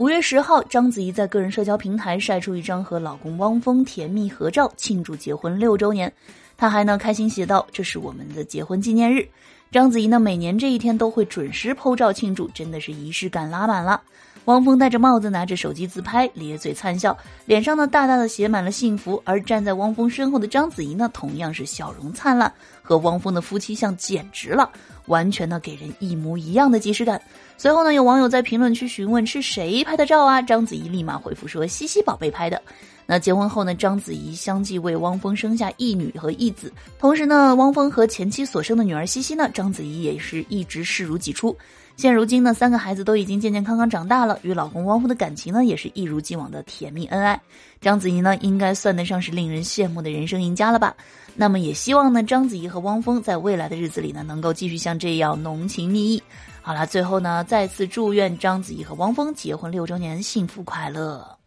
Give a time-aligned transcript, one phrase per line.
[0.00, 6.10] 五月十号，章子怡在个人社交平台晒出一张和老公汪峰甜蜜合照，庆祝结婚六周年。
[6.56, 9.28] 她还呢开心写道：“这是我们的结婚纪念日。”
[9.70, 14.00] 章子怡呢每年这一天都会准时剖照庆祝，真的是仪式感拉满了。
[14.46, 19.20] 汪峰戴着帽子，拿着手机自拍，咧嘴灿笑，脸上呢大大的写满了幸福。
[19.24, 24.68] 而站在汪峰身后的章子怡呢，同样是笑容灿烂，和汪峰的夫妻相简直了，
[25.06, 27.20] 完全呢给人一模一样的即视感。
[27.58, 30.40] 随后呢，有网友在评论区询问是谁拍的照啊？
[30.40, 32.60] 章子怡立马回复说：“西西宝贝拍的。”
[33.06, 41.54] 那结婚后呢，章子怡相继为汪峰生下一女和一子，同时呢，汪峰和前妻所生的女儿西西呢，章子怡也是一直视如己出。
[42.00, 47.38] 现如今呢，三个孩子都已经健健康康长大了，与老公汪峰的感情呢，也是一如既往的甜蜜恩爱。
[47.78, 50.96] 章子怡呢，应该算得上是令人羡慕的人生赢家了吧？
[51.34, 56.22] 那么也希望呢，章子怡和汪峰在未来的日子里呢，能够继续像这样浓情蜜意。
[56.62, 61.39] 好了，最后呢，再次祝愿章子怡和汪峰结婚六周年幸福快乐。